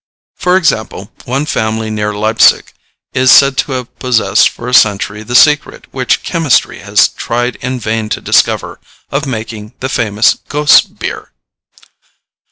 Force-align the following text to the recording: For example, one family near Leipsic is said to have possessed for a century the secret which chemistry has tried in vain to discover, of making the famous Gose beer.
For 0.35 0.57
example, 0.57 1.11
one 1.25 1.45
family 1.45 1.91
near 1.91 2.11
Leipsic 2.11 2.73
is 3.13 3.31
said 3.31 3.55
to 3.57 3.73
have 3.73 3.99
possessed 3.99 4.49
for 4.49 4.67
a 4.67 4.73
century 4.73 5.21
the 5.21 5.35
secret 5.35 5.85
which 5.91 6.23
chemistry 6.23 6.79
has 6.79 7.09
tried 7.09 7.57
in 7.57 7.79
vain 7.79 8.09
to 8.09 8.19
discover, 8.19 8.79
of 9.11 9.27
making 9.27 9.73
the 9.79 9.89
famous 9.89 10.33
Gose 10.49 10.81
beer. 10.81 11.33